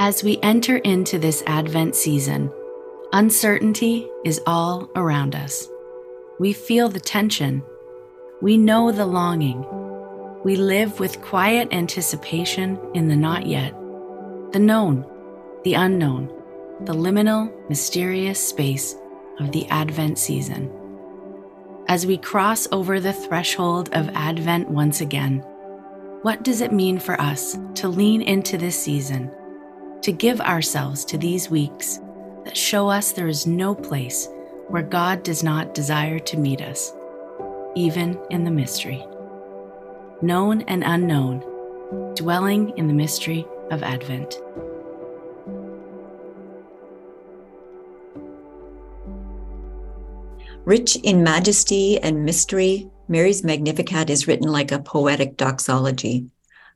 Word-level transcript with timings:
As 0.00 0.22
we 0.22 0.38
enter 0.44 0.76
into 0.76 1.18
this 1.18 1.42
Advent 1.44 1.96
season, 1.96 2.52
uncertainty 3.12 4.08
is 4.24 4.40
all 4.46 4.88
around 4.94 5.34
us. 5.34 5.68
We 6.38 6.52
feel 6.52 6.88
the 6.88 7.00
tension. 7.00 7.64
We 8.40 8.58
know 8.58 8.92
the 8.92 9.06
longing. 9.06 9.66
We 10.44 10.54
live 10.54 11.00
with 11.00 11.20
quiet 11.20 11.72
anticipation 11.72 12.78
in 12.94 13.08
the 13.08 13.16
not 13.16 13.48
yet, 13.48 13.72
the 14.52 14.60
known, 14.60 15.04
the 15.64 15.74
unknown, 15.74 16.28
the 16.82 16.94
liminal, 16.94 17.50
mysterious 17.68 18.38
space 18.38 18.94
of 19.40 19.50
the 19.50 19.66
Advent 19.66 20.16
season. 20.16 20.70
As 21.88 22.06
we 22.06 22.18
cross 22.18 22.68
over 22.70 23.00
the 23.00 23.12
threshold 23.12 23.88
of 23.92 24.08
Advent 24.10 24.70
once 24.70 25.00
again, 25.00 25.40
what 26.22 26.44
does 26.44 26.60
it 26.60 26.72
mean 26.72 27.00
for 27.00 27.20
us 27.20 27.58
to 27.74 27.88
lean 27.88 28.22
into 28.22 28.56
this 28.56 28.80
season? 28.80 29.32
To 30.02 30.12
give 30.12 30.40
ourselves 30.40 31.04
to 31.06 31.18
these 31.18 31.50
weeks 31.50 32.00
that 32.44 32.56
show 32.56 32.88
us 32.88 33.12
there 33.12 33.28
is 33.28 33.46
no 33.46 33.74
place 33.74 34.28
where 34.68 34.82
God 34.82 35.22
does 35.22 35.42
not 35.42 35.74
desire 35.74 36.18
to 36.18 36.36
meet 36.36 36.60
us, 36.60 36.92
even 37.74 38.18
in 38.30 38.44
the 38.44 38.50
mystery. 38.50 39.04
Known 40.22 40.62
and 40.62 40.82
unknown, 40.84 41.40
dwelling 42.14 42.76
in 42.76 42.86
the 42.86 42.94
mystery 42.94 43.46
of 43.70 43.82
Advent. 43.82 44.38
Rich 50.64 50.96
in 50.96 51.22
majesty 51.22 51.98
and 52.00 52.24
mystery, 52.24 52.90
Mary's 53.08 53.42
Magnificat 53.42 54.10
is 54.10 54.28
written 54.28 54.48
like 54.48 54.70
a 54.70 54.78
poetic 54.78 55.38
doxology 55.38 56.30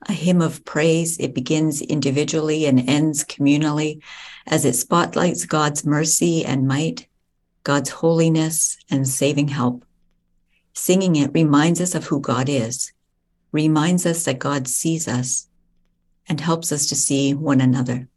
a 0.09 0.13
hymn 0.13 0.43
of 0.43 0.65
praise. 0.65 1.19
It 1.19 1.35
begins 1.35 1.81
individually 1.81 2.67
and 2.67 2.89
ends 2.89 3.25
communally 3.25 4.03
as 4.47 4.65
it 4.65 4.75
spotlights 4.75 5.47
God's 5.47 5.85
mercy 5.85 6.45
and 6.45 6.67
might, 6.67 7.07
God's 7.65 7.91
holiness 7.91 8.79
and 8.91 9.07
saving 9.07 9.49
help. 9.49 9.85
Singing 10.75 11.17
it 11.17 11.31
reminds 11.35 11.81
us 11.81 11.95
of 11.95 12.05
who 12.07 12.21
God 12.21 12.49
is, 12.49 12.93
reminds 13.53 14.07
us 14.07 14.25
that 14.25 14.39
God 14.39 14.67
sees 14.67 15.07
us, 15.07 15.49
and 16.29 16.41
helps 16.41 16.73
us 16.73 16.87
to 16.87 16.95
see 16.95 17.35
one 17.35 17.61
another. 17.61 18.09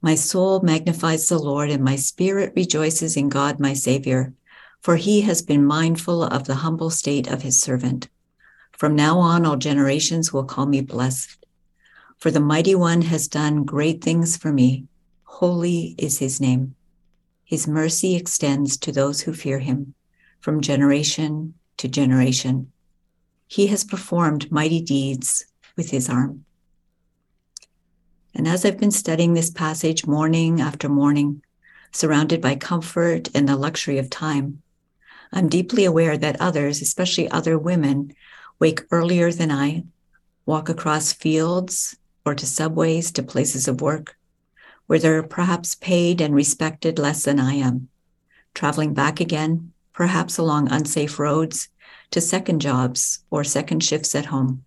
My 0.00 0.14
soul 0.14 0.60
magnifies 0.60 1.28
the 1.28 1.38
Lord, 1.38 1.70
and 1.70 1.82
my 1.82 1.96
spirit 1.96 2.52
rejoices 2.54 3.16
in 3.16 3.28
God, 3.28 3.58
my 3.58 3.72
Savior, 3.72 4.34
for 4.80 4.96
he 4.96 5.22
has 5.22 5.40
been 5.40 5.64
mindful 5.64 6.22
of 6.22 6.44
the 6.44 6.56
humble 6.56 6.90
state 6.90 7.26
of 7.26 7.42
his 7.42 7.60
servant. 7.60 8.08
From 8.78 8.96
now 8.96 9.18
on, 9.18 9.46
all 9.46 9.56
generations 9.56 10.32
will 10.32 10.44
call 10.44 10.66
me 10.66 10.80
blessed. 10.80 11.46
For 12.18 12.30
the 12.30 12.40
mighty 12.40 12.74
one 12.74 13.02
has 13.02 13.28
done 13.28 13.64
great 13.64 14.02
things 14.02 14.36
for 14.36 14.52
me. 14.52 14.86
Holy 15.24 15.94
is 15.98 16.18
his 16.18 16.40
name. 16.40 16.74
His 17.44 17.68
mercy 17.68 18.16
extends 18.16 18.76
to 18.78 18.90
those 18.90 19.20
who 19.20 19.32
fear 19.32 19.58
him 19.58 19.94
from 20.40 20.60
generation 20.60 21.54
to 21.76 21.88
generation. 21.88 22.72
He 23.46 23.68
has 23.68 23.84
performed 23.84 24.50
mighty 24.50 24.80
deeds 24.80 25.46
with 25.76 25.90
his 25.90 26.08
arm. 26.08 26.44
And 28.34 28.48
as 28.48 28.64
I've 28.64 28.78
been 28.78 28.90
studying 28.90 29.34
this 29.34 29.50
passage 29.50 30.06
morning 30.06 30.60
after 30.60 30.88
morning, 30.88 31.42
surrounded 31.92 32.40
by 32.40 32.56
comfort 32.56 33.28
and 33.34 33.48
the 33.48 33.56
luxury 33.56 33.98
of 33.98 34.10
time, 34.10 34.62
I'm 35.32 35.48
deeply 35.48 35.84
aware 35.84 36.16
that 36.16 36.40
others, 36.40 36.80
especially 36.80 37.30
other 37.30 37.58
women, 37.58 38.14
wake 38.64 38.86
earlier 38.90 39.30
than 39.30 39.50
I, 39.50 39.84
walk 40.46 40.70
across 40.70 41.12
fields 41.12 41.94
or 42.24 42.34
to 42.34 42.46
subways 42.46 43.12
to 43.12 43.22
places 43.22 43.68
of 43.68 43.82
work 43.82 44.16
where 44.86 44.98
they're 44.98 45.22
perhaps 45.22 45.74
paid 45.74 46.22
and 46.22 46.34
respected 46.34 46.98
less 46.98 47.24
than 47.24 47.38
I 47.38 47.56
am, 47.56 47.90
traveling 48.54 48.94
back 48.94 49.20
again, 49.20 49.74
perhaps 49.92 50.38
along 50.38 50.72
unsafe 50.72 51.18
roads 51.18 51.68
to 52.12 52.22
second 52.22 52.62
jobs 52.62 53.22
or 53.30 53.44
second 53.44 53.84
shifts 53.84 54.14
at 54.14 54.24
home. 54.24 54.64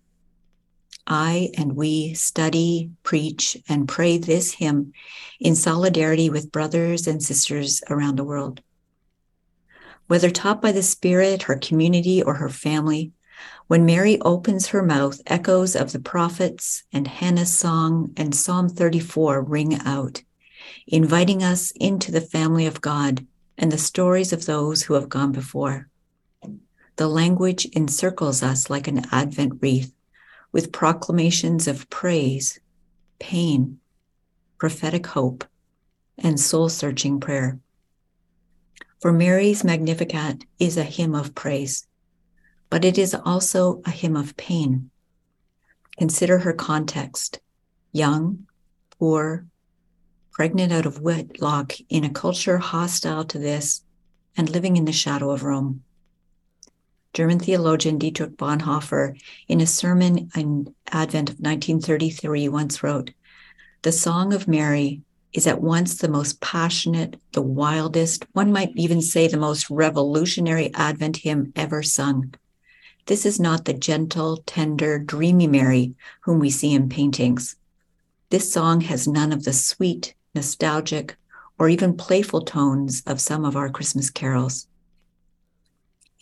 I 1.08 1.50
and 1.58 1.74
we 1.74 2.14
study, 2.14 2.92
preach, 3.02 3.56
and 3.68 3.88
pray 3.88 4.16
this 4.16 4.52
hymn 4.52 4.92
in 5.40 5.56
solidarity 5.56 6.30
with 6.30 6.52
brothers 6.52 7.08
and 7.08 7.20
sisters 7.20 7.82
around 7.90 8.14
the 8.14 8.30
world. 8.30 8.62
Whether 10.06 10.30
taught 10.30 10.62
by 10.62 10.70
the 10.70 10.84
Spirit, 10.84 11.42
her 11.42 11.56
community, 11.56 12.22
or 12.22 12.34
her 12.34 12.48
family, 12.48 13.10
when 13.68 13.84
Mary 13.84 14.18
opens 14.22 14.68
her 14.68 14.82
mouth, 14.82 15.20
echoes 15.26 15.76
of 15.76 15.92
the 15.92 16.00
prophets 16.00 16.84
and 16.90 17.06
Hannah's 17.06 17.54
song 17.54 18.14
and 18.16 18.34
Psalm 18.34 18.70
34 18.70 19.42
ring 19.42 19.78
out, 19.84 20.22
inviting 20.86 21.42
us 21.42 21.70
into 21.72 22.10
the 22.10 22.22
family 22.22 22.64
of 22.64 22.80
God 22.80 23.26
and 23.58 23.70
the 23.70 23.76
stories 23.76 24.32
of 24.32 24.46
those 24.46 24.82
who 24.82 24.94
have 24.94 25.10
gone 25.10 25.32
before. 25.32 25.88
The 26.96 27.08
language 27.08 27.66
encircles 27.76 28.42
us 28.42 28.70
like 28.70 28.88
an 28.88 29.04
Advent 29.12 29.58
wreath 29.60 29.92
with 30.50 30.72
proclamations 30.72 31.68
of 31.68 31.90
praise, 31.90 32.58
pain, 33.18 33.80
prophetic 34.56 35.08
hope, 35.08 35.44
and 36.16 36.40
soul 36.40 36.70
searching 36.70 37.20
prayer. 37.20 37.60
For 39.00 39.12
Mary's 39.12 39.62
Magnificat 39.62 40.44
is 40.58 40.78
a 40.78 40.84
hymn 40.84 41.14
of 41.14 41.34
praise 41.34 41.87
but 42.70 42.84
it 42.84 42.98
is 42.98 43.14
also 43.14 43.82
a 43.84 43.90
hymn 43.90 44.16
of 44.16 44.36
pain. 44.36 44.90
Consider 45.96 46.38
her 46.38 46.52
context 46.52 47.40
young, 47.92 48.46
poor, 48.98 49.46
pregnant 50.32 50.72
out 50.72 50.86
of 50.86 51.00
wedlock 51.00 51.72
in 51.88 52.04
a 52.04 52.10
culture 52.10 52.58
hostile 52.58 53.24
to 53.24 53.38
this 53.38 53.82
and 54.36 54.48
living 54.48 54.76
in 54.76 54.84
the 54.84 54.92
shadow 54.92 55.30
of 55.30 55.42
Rome. 55.42 55.82
German 57.12 57.40
theologian 57.40 57.98
Dietrich 57.98 58.36
Bonhoeffer, 58.36 59.18
in 59.48 59.60
a 59.60 59.66
sermon 59.66 60.30
in 60.36 60.72
Advent 60.92 61.30
of 61.30 61.36
1933, 61.40 62.48
once 62.48 62.82
wrote 62.82 63.12
The 63.82 63.90
Song 63.90 64.32
of 64.32 64.46
Mary 64.46 65.02
is 65.32 65.46
at 65.46 65.60
once 65.60 65.96
the 65.96 66.08
most 66.08 66.40
passionate, 66.40 67.20
the 67.32 67.42
wildest, 67.42 68.24
one 68.32 68.52
might 68.52 68.70
even 68.76 69.02
say 69.02 69.26
the 69.26 69.36
most 69.36 69.68
revolutionary 69.70 70.72
Advent 70.74 71.18
hymn 71.18 71.52
ever 71.56 71.82
sung. 71.82 72.34
This 73.08 73.24
is 73.24 73.40
not 73.40 73.64
the 73.64 73.72
gentle, 73.72 74.36
tender, 74.44 74.98
dreamy 74.98 75.46
Mary 75.46 75.94
whom 76.20 76.38
we 76.40 76.50
see 76.50 76.74
in 76.74 76.90
paintings. 76.90 77.56
This 78.28 78.52
song 78.52 78.82
has 78.82 79.08
none 79.08 79.32
of 79.32 79.44
the 79.44 79.54
sweet, 79.54 80.14
nostalgic, 80.34 81.16
or 81.58 81.70
even 81.70 81.96
playful 81.96 82.42
tones 82.42 83.02
of 83.06 83.18
some 83.18 83.46
of 83.46 83.56
our 83.56 83.70
Christmas 83.70 84.10
carols. 84.10 84.66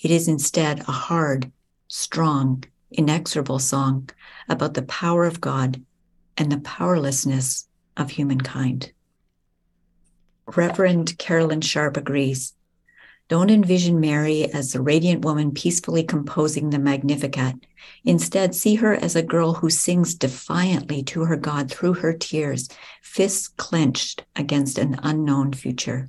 It 0.01 0.13
is 0.13 0.29
instead 0.29 0.79
a 0.87 0.93
hard, 0.93 1.51
strong, 1.89 2.63
inexorable 2.93 3.59
song 3.59 4.09
about 4.49 4.75
the 4.75 4.83
power 4.83 5.25
of 5.25 5.41
God 5.41 5.83
and 6.37 6.53
the 6.53 6.61
powerlessness 6.61 7.67
of 7.97 8.11
humankind. 8.11 8.93
Reverend 10.55 11.19
Carolyn 11.19 11.63
Sharp 11.63 11.97
agrees. 11.97 12.55
Don't 13.29 13.51
envision 13.51 13.99
Mary 13.99 14.45
as 14.53 14.73
the 14.73 14.81
radiant 14.81 15.25
woman 15.25 15.51
peacefully 15.51 16.05
composing 16.05 16.71
the 16.71 16.79
Magnificat. 16.79 17.57
Instead, 18.05 18.55
see 18.55 18.77
her 18.77 18.95
as 18.95 19.17
a 19.17 19.23
girl 19.23 19.55
who 19.55 19.69
sings 19.69 20.15
defiantly 20.15 21.03
to 21.05 21.25
her 21.25 21.37
God 21.37 21.71
through 21.71 21.95
her 21.95 22.13
tears, 22.13 22.69
fists 23.03 23.49
clenched 23.49 24.25
against 24.37 24.79
an 24.79 25.01
unknown 25.03 25.53
future. 25.53 26.09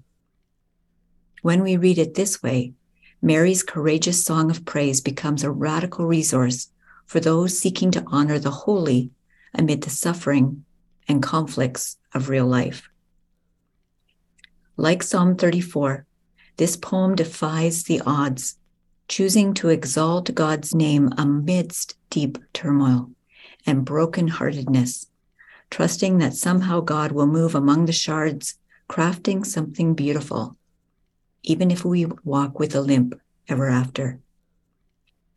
When 1.42 1.64
we 1.64 1.78
read 1.78 1.98
it 1.98 2.14
this 2.14 2.44
way, 2.44 2.74
Mary's 3.22 3.63
courageous 3.63 4.24
song 4.24 4.52
of 4.52 4.63
praise 4.66 5.02
becomes 5.02 5.44
a 5.44 5.52
radical 5.52 6.06
resource 6.06 6.72
for 7.08 7.20
those 7.20 7.58
seeking 7.58 7.90
to 7.92 8.04
honor 8.08 8.38
the 8.38 8.52
holy 8.52 9.12
amid 9.56 9.81
the 9.81 9.90
suffering 9.90 10.66
and 11.08 11.24
conflicts 11.24 11.98
of 12.13 12.30
real 12.30 12.46
life. 12.46 12.90
Like 14.75 15.02
Psalm 15.02 15.36
34, 15.36 16.06
this 16.57 16.75
poem 16.75 17.15
defies 17.15 17.83
the 17.83 18.01
odds, 18.06 18.57
choosing 19.07 19.54
to 19.54 19.69
exalt 19.69 20.33
God's 20.36 20.75
name 20.75 21.12
amidst 21.18 21.95
deep 22.09 22.38
turmoil 22.54 23.12
and 23.65 23.86
brokenheartedness, 23.86 25.07
trusting 25.69 26.18
that 26.18 26.33
somehow 26.33 26.81
God 26.81 27.12
will 27.12 27.27
move 27.27 27.56
among 27.56 27.86
the 27.86 27.92
shards, 27.94 28.57
crafting 28.89 29.45
something 29.45 29.94
beautiful, 29.94 30.57
even 31.44 31.71
if 31.71 31.86
we 31.86 32.06
walk 32.24 32.60
with 32.60 32.75
a 32.75 32.81
limp 32.81 33.19
ever 33.48 33.69
after. 33.69 34.19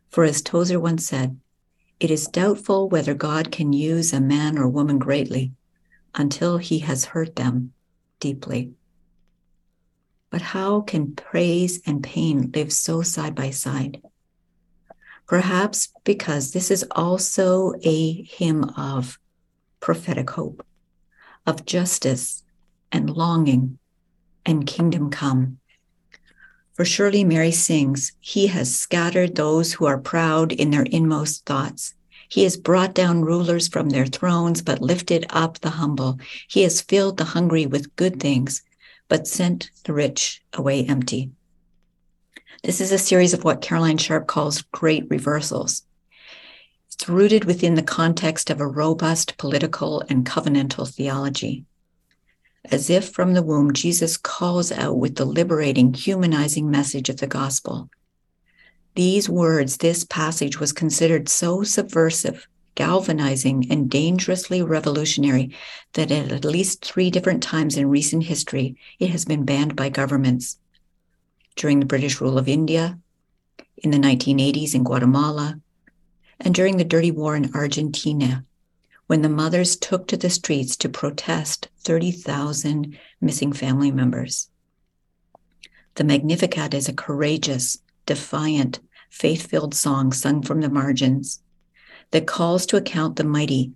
For 0.08 0.24
as 0.24 0.42
Tozer 0.42 0.80
once 0.80 1.06
said, 1.06 1.38
it 2.00 2.10
is 2.10 2.26
doubtful 2.26 2.88
whether 2.88 3.14
God 3.14 3.52
can 3.52 3.72
use 3.72 4.12
a 4.12 4.20
man 4.20 4.58
or 4.58 4.66
woman 4.68 4.98
greatly 4.98 5.52
until 6.14 6.56
he 6.58 6.78
has 6.80 7.04
hurt 7.04 7.36
them 7.36 7.72
deeply. 8.18 8.72
But 10.30 10.42
how 10.42 10.80
can 10.82 11.14
praise 11.16 11.80
and 11.84 12.02
pain 12.02 12.52
live 12.54 12.72
so 12.72 13.02
side 13.02 13.34
by 13.34 13.50
side? 13.50 14.00
Perhaps 15.26 15.88
because 16.04 16.52
this 16.52 16.70
is 16.70 16.84
also 16.92 17.74
a 17.82 18.22
hymn 18.22 18.64
of 18.76 19.18
prophetic 19.80 20.30
hope, 20.30 20.64
of 21.46 21.66
justice 21.66 22.44
and 22.92 23.10
longing 23.10 23.78
and 24.46 24.66
kingdom 24.66 25.10
come. 25.10 25.58
For 26.74 26.84
surely 26.84 27.24
Mary 27.24 27.50
sings, 27.50 28.12
He 28.20 28.46
has 28.46 28.74
scattered 28.74 29.34
those 29.34 29.74
who 29.74 29.86
are 29.86 29.98
proud 29.98 30.52
in 30.52 30.70
their 30.70 30.84
inmost 30.84 31.44
thoughts. 31.44 31.94
He 32.28 32.44
has 32.44 32.56
brought 32.56 32.94
down 32.94 33.22
rulers 33.22 33.68
from 33.68 33.90
their 33.90 34.06
thrones, 34.06 34.62
but 34.62 34.80
lifted 34.80 35.26
up 35.30 35.58
the 35.58 35.70
humble. 35.70 36.18
He 36.48 36.62
has 36.62 36.80
filled 36.80 37.18
the 37.18 37.24
hungry 37.24 37.66
with 37.66 37.94
good 37.96 38.20
things, 38.20 38.62
but 39.10 39.26
sent 39.26 39.70
the 39.84 39.92
rich 39.92 40.40
away 40.54 40.84
empty. 40.86 41.30
This 42.62 42.80
is 42.80 42.92
a 42.92 42.98
series 42.98 43.34
of 43.34 43.42
what 43.42 43.60
Caroline 43.60 43.98
Sharp 43.98 44.28
calls 44.28 44.62
great 44.62 45.04
reversals. 45.10 45.82
It's 46.92 47.08
rooted 47.08 47.44
within 47.44 47.74
the 47.74 47.82
context 47.82 48.50
of 48.50 48.60
a 48.60 48.66
robust 48.66 49.36
political 49.36 50.02
and 50.08 50.24
covenantal 50.24 50.88
theology. 50.88 51.64
As 52.66 52.88
if 52.88 53.10
from 53.10 53.34
the 53.34 53.42
womb, 53.42 53.72
Jesus 53.72 54.16
calls 54.16 54.70
out 54.70 54.98
with 54.98 55.16
the 55.16 55.24
liberating, 55.24 55.92
humanizing 55.92 56.70
message 56.70 57.08
of 57.08 57.16
the 57.16 57.26
gospel. 57.26 57.90
These 58.94 59.28
words, 59.28 59.78
this 59.78 60.04
passage 60.04 60.60
was 60.60 60.72
considered 60.72 61.28
so 61.28 61.64
subversive, 61.64 62.46
galvanizing, 62.80 63.70
and 63.70 63.90
dangerously 63.90 64.62
revolutionary 64.62 65.54
that 65.92 66.10
at 66.10 66.46
least 66.46 66.82
three 66.82 67.10
different 67.10 67.42
times 67.42 67.76
in 67.76 67.86
recent 67.86 68.24
history, 68.24 68.74
it 68.98 69.10
has 69.10 69.26
been 69.26 69.44
banned 69.44 69.76
by 69.76 69.90
governments. 69.90 70.56
During 71.56 71.78
the 71.78 71.92
British 71.92 72.22
rule 72.22 72.38
of 72.38 72.48
India, 72.48 72.98
in 73.76 73.90
the 73.90 73.98
1980s 73.98 74.74
in 74.74 74.82
Guatemala, 74.82 75.60
and 76.40 76.54
during 76.54 76.78
the 76.78 76.92
dirty 76.94 77.10
war 77.10 77.36
in 77.36 77.54
Argentina, 77.54 78.46
when 79.08 79.20
the 79.20 79.28
mothers 79.28 79.76
took 79.76 80.08
to 80.08 80.16
the 80.16 80.30
streets 80.30 80.74
to 80.76 80.88
protest 80.88 81.68
30,000 81.80 82.96
missing 83.20 83.52
family 83.52 83.90
members. 83.90 84.48
The 85.96 86.04
Magnificat 86.04 86.72
is 86.72 86.88
a 86.88 86.94
courageous, 86.94 87.76
defiant, 88.06 88.80
faith 89.10 89.48
filled 89.48 89.74
song 89.74 90.14
sung 90.14 90.40
from 90.40 90.62
the 90.62 90.70
margins 90.70 91.42
that 92.10 92.26
calls 92.26 92.66
to 92.66 92.76
account 92.76 93.16
the 93.16 93.24
mighty, 93.24 93.72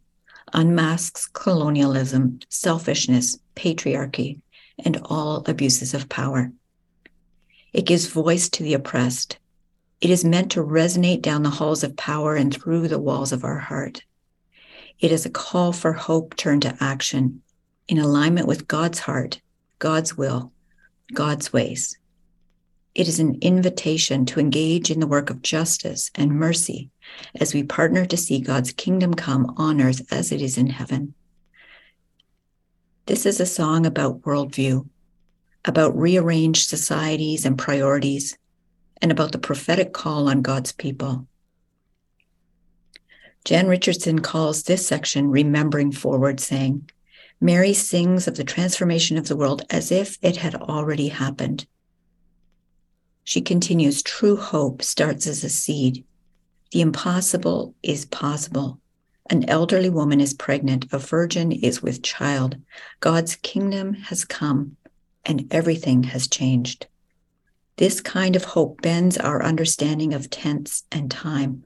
unmasks 0.53 1.27
colonialism, 1.27 2.41
selfishness, 2.49 3.39
patriarchy, 3.55 4.41
and 4.85 5.01
all 5.05 5.45
abuses 5.47 5.95
of 5.95 6.09
power. 6.09 6.53
It 7.73 7.87
gives 7.87 8.07
voice 8.07 8.49
to 8.51 8.63
the 8.63 8.75
oppressed 8.75 9.39
it 10.05 10.11
is 10.11 10.23
meant 10.23 10.51
to 10.53 10.63
resonate 10.63 11.23
down 11.23 11.45
the 11.45 11.49
halls 11.49 11.83
of 11.83 11.97
power 11.97 12.37
and 12.37 12.53
through 12.53 12.89
the 12.89 12.99
walls 12.99 13.33
of 13.33 13.43
our 13.43 13.59
heart. 13.59 14.05
It 15.01 15.11
is 15.11 15.25
a 15.25 15.31
call 15.31 15.73
for 15.73 15.95
hope 15.95 16.37
turned 16.37 16.61
to 16.61 16.77
action 16.79 17.41
in 17.89 17.97
alignment 17.97 18.47
with 18.47 18.69
God's 18.69 18.99
heart, 18.99 19.41
God's 19.79 20.15
will, 20.15 20.53
God's 21.15 21.55
ways. 21.55 21.97
It 22.94 23.08
is 23.08 23.19
an 23.19 23.38
invitation 23.41 24.25
to 24.26 24.38
engage 24.38 24.91
in 24.91 25.00
the 25.00 25.06
work 25.06 25.29
of 25.29 25.43
justice 25.43 26.12
and 26.14 26.31
mercy 26.31 26.91
as 27.41 27.52
we 27.52 27.64
partner 27.64 28.06
to 28.06 28.17
see 28.17 28.38
God's 28.38 28.73
kingdom 28.73 29.14
come 29.14 29.52
on 29.56 29.81
earth 29.81 30.12
as 30.12 30.31
it 30.31 30.41
is 30.41 30.56
in 30.56 30.69
heaven. 30.69 31.14
This 33.06 33.26
is 33.26 33.41
a 33.41 33.46
song 33.46 33.85
about 33.85 34.23
worldview, 34.23 34.88
about 35.64 35.99
rearranged 35.99 36.69
societies 36.69 37.44
and 37.44 37.58
priorities, 37.58 38.38
and 39.02 39.11
about 39.11 39.32
the 39.32 39.38
prophetic 39.38 39.93
call 39.93 40.29
on 40.29 40.43
God's 40.43 40.70
people. 40.70 41.26
Jan 43.44 43.67
Richardson 43.67 44.20
calls 44.20 44.62
this 44.62 44.87
section 44.87 45.31
Remembering 45.31 45.90
Forward, 45.90 46.38
saying, 46.38 46.88
Mary 47.40 47.75
sings 47.75 48.29
of 48.29 48.37
the 48.37 48.44
transformation 48.44 49.19
of 49.19 49.26
the 49.26 49.37
world 49.37 49.67
as 49.69 49.90
if 49.90 50.17
it 50.23 50.37
had 50.37 50.55
already 50.55 51.08
happened. 51.08 51.67
She 53.25 53.41
continues, 53.41 54.03
True 54.03 54.37
hope 54.37 54.82
starts 54.82 55.26
as 55.26 55.43
a 55.43 55.49
seed. 55.49 56.05
The 56.71 56.82
impossible 56.82 57.75
is 57.82 58.05
possible. 58.05 58.81
An 59.31 59.49
elderly 59.49 59.88
woman 59.88 60.21
is 60.21 60.35
pregnant, 60.35 60.93
a 60.93 60.99
virgin 60.99 61.50
is 61.50 61.82
with 61.82 62.03
child. 62.03 62.59
God's 63.00 63.37
kingdom 63.37 63.94
has 63.94 64.25
come, 64.26 64.76
and 65.25 65.49
everything 65.50 66.03
has 66.05 66.29
changed. 66.29 66.87
This 67.76 68.00
kind 68.00 68.37
of 68.37 68.44
hope 68.44 68.82
bends 68.82 69.17
our 69.17 69.43
understanding 69.43 70.12
of 70.12 70.29
tense 70.29 70.85
and 70.93 71.11
time. 71.11 71.65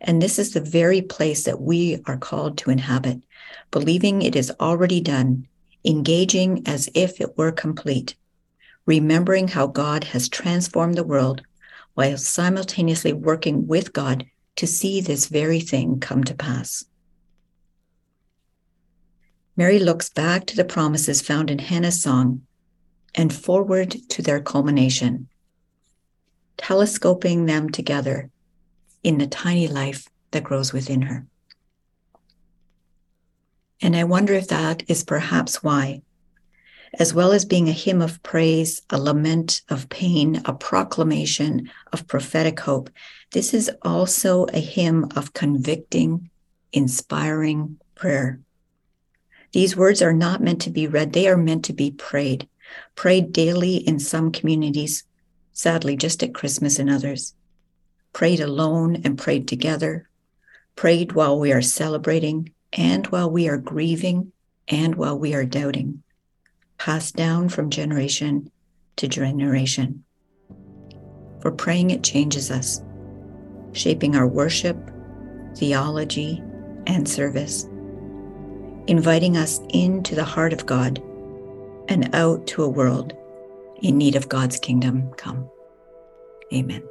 And 0.00 0.22
this 0.22 0.38
is 0.38 0.52
the 0.52 0.60
very 0.60 1.02
place 1.02 1.44
that 1.44 1.60
we 1.60 2.00
are 2.06 2.16
called 2.16 2.58
to 2.58 2.70
inhabit, 2.70 3.22
believing 3.70 4.22
it 4.22 4.36
is 4.36 4.52
already 4.60 5.00
done, 5.00 5.48
engaging 5.84 6.62
as 6.66 6.88
if 6.94 7.20
it 7.20 7.36
were 7.36 7.52
complete, 7.52 8.14
remembering 8.86 9.48
how 9.48 9.66
God 9.66 10.04
has 10.04 10.28
transformed 10.28 10.96
the 10.96 11.04
world 11.04 11.42
while 11.94 12.16
simultaneously 12.16 13.12
working 13.12 13.66
with 13.66 13.92
God 13.92 14.26
to 14.56 14.66
see 14.66 15.00
this 15.00 15.26
very 15.26 15.60
thing 15.60 16.00
come 16.00 16.24
to 16.24 16.34
pass. 16.34 16.84
Mary 19.56 19.78
looks 19.78 20.08
back 20.08 20.46
to 20.46 20.56
the 20.56 20.64
promises 20.64 21.20
found 21.20 21.50
in 21.50 21.58
Hannah's 21.58 22.02
song 22.02 22.42
and 23.14 23.32
forward 23.32 23.96
to 24.08 24.22
their 24.22 24.40
culmination 24.40 25.28
telescoping 26.62 27.46
them 27.46 27.68
together 27.68 28.30
in 29.02 29.18
the 29.18 29.26
tiny 29.26 29.66
life 29.66 30.08
that 30.30 30.44
grows 30.44 30.72
within 30.72 31.02
her. 31.02 31.26
And 33.80 33.96
I 33.96 34.04
wonder 34.04 34.32
if 34.32 34.48
that 34.48 34.84
is 34.88 35.02
perhaps 35.02 35.62
why, 35.62 36.02
as 36.98 37.14
well 37.14 37.32
as 37.32 37.44
being 37.44 37.68
a 37.68 37.72
hymn 37.72 38.02
of 38.02 38.22
praise, 38.22 38.82
a 38.90 39.00
lament 39.00 39.62
of 39.68 39.88
pain, 39.88 40.42
a 40.44 40.52
proclamation 40.52 41.70
of 41.92 42.06
prophetic 42.06 42.60
hope, 42.60 42.90
this 43.32 43.54
is 43.54 43.70
also 43.82 44.44
a 44.52 44.60
hymn 44.60 45.08
of 45.16 45.32
convicting, 45.32 46.30
inspiring 46.72 47.78
prayer. 47.94 48.40
These 49.52 49.76
words 49.76 50.02
are 50.02 50.12
not 50.12 50.42
meant 50.42 50.60
to 50.62 50.70
be 50.70 50.86
read, 50.86 51.12
they 51.12 51.28
are 51.28 51.36
meant 51.36 51.64
to 51.66 51.72
be 51.72 51.90
prayed. 51.90 52.48
Prayed 52.94 53.32
daily 53.32 53.76
in 53.76 53.98
some 53.98 54.32
communities, 54.32 55.04
sadly, 55.52 55.96
just 55.96 56.22
at 56.22 56.34
Christmas 56.34 56.78
in 56.78 56.88
others. 56.88 57.34
Prayed 58.12 58.40
alone 58.40 59.02
and 59.04 59.18
prayed 59.18 59.46
together, 59.46 60.08
prayed 60.76 61.12
while 61.12 61.38
we 61.38 61.52
are 61.52 61.62
celebrating 61.62 62.52
and 62.72 63.06
while 63.08 63.30
we 63.30 63.48
are 63.48 63.58
grieving 63.58 64.32
and 64.68 64.94
while 64.94 65.18
we 65.18 65.34
are 65.34 65.44
doubting, 65.44 66.02
passed 66.82 67.14
down 67.14 67.48
from 67.48 67.70
generation 67.70 68.50
to 68.96 69.06
generation. 69.06 70.02
For 71.38 71.52
praying, 71.52 71.90
it 71.90 72.02
changes 72.02 72.50
us, 72.50 72.82
shaping 73.70 74.16
our 74.16 74.26
worship, 74.26 74.76
theology, 75.54 76.42
and 76.88 77.08
service, 77.08 77.68
inviting 78.88 79.36
us 79.36 79.60
into 79.68 80.16
the 80.16 80.24
heart 80.24 80.52
of 80.52 80.66
God 80.66 81.00
and 81.86 82.12
out 82.16 82.48
to 82.48 82.64
a 82.64 82.68
world 82.68 83.12
in 83.80 83.96
need 83.96 84.16
of 84.16 84.28
God's 84.28 84.58
kingdom 84.58 85.12
come. 85.12 85.48
Amen. 86.52 86.82